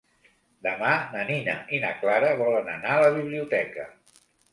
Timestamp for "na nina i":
1.15-1.81